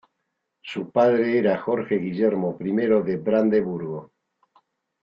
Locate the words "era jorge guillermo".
1.37-2.57